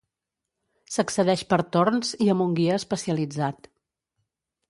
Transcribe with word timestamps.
S'accedeix 0.93 1.43
per 1.51 1.59
torns 1.75 2.15
i 2.27 2.31
amb 2.35 2.45
un 2.47 2.57
guia 2.61 2.79
especialitzat. 2.83 3.73